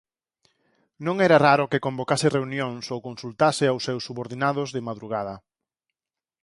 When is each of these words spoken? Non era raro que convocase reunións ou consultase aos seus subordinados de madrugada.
Non 1.05 1.15
era 1.27 1.37
raro 1.47 1.69
que 1.71 1.83
convocase 1.85 2.33
reunións 2.37 2.85
ou 2.93 2.99
consultase 3.07 3.63
aos 3.67 3.85
seus 3.87 4.05
subordinados 4.07 4.69
de 4.75 4.85
madrugada. 4.89 5.35